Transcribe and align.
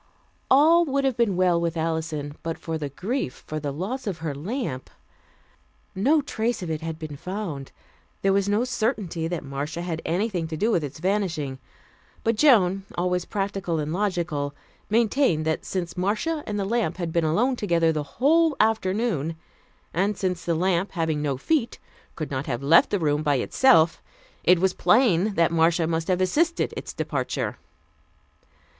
All 0.49 0.83
would 0.85 1.03
have 1.05 1.15
been 1.15 1.35
well 1.35 1.61
with 1.61 1.77
Alison, 1.77 2.35
but 2.41 2.57
for 2.57 2.75
the 2.79 2.89
grief 2.89 3.43
for 3.45 3.59
the 3.59 3.71
loss 3.71 4.07
of 4.07 4.17
her 4.17 4.33
lamp. 4.33 4.89
No 5.93 6.23
trace 6.23 6.63
of 6.63 6.71
it 6.71 6.81
had 6.81 6.97
been 6.97 7.15
found. 7.15 7.71
There 8.23 8.33
was 8.33 8.49
no 8.49 8.63
certainty 8.63 9.27
that 9.27 9.43
Marcia 9.43 9.83
had 9.83 9.99
had 9.99 10.01
anything 10.05 10.47
to 10.47 10.57
do 10.57 10.71
with 10.71 10.83
its 10.83 10.97
vanishing, 10.97 11.59
but 12.23 12.35
Joan, 12.35 12.83
always 12.95 13.25
practical 13.25 13.77
and 13.77 13.93
logical, 13.93 14.55
maintained 14.89 15.45
that 15.45 15.65
since 15.65 15.95
Marcia 15.95 16.43
and 16.47 16.59
the 16.59 16.65
lamp 16.65 16.97
had 16.97 17.13
been 17.13 17.23
alone 17.23 17.55
together 17.55 17.91
the 17.91 18.01
whole 18.17 18.55
afternoon, 18.59 19.35
and 19.93 20.17
since 20.17 20.43
the 20.43 20.55
lamp, 20.55 20.93
having 20.93 21.21
no 21.21 21.37
feet, 21.37 21.77
could 22.15 22.31
not 22.31 22.47
have 22.47 22.63
left 22.63 22.89
the 22.89 22.97
room 22.97 23.21
by 23.21 23.35
itself, 23.35 24.01
it 24.43 24.57
was 24.57 24.73
plain 24.73 25.35
that 25.35 25.51
Marcia 25.51 25.85
must 25.85 26.07
have 26.07 26.21
assisted 26.21 26.73
its 26.75 26.91
departure. 26.91 27.57